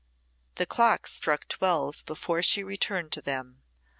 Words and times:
The 0.55 0.65
clock 0.65 1.05
struck 1.05 1.47
twelve 1.47 2.03
before 2.07 2.41
she 2.41 2.63
returned 2.63 3.11
to 3.11 3.21
them. 3.21 3.61